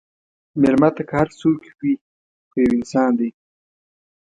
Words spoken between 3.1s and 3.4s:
دی.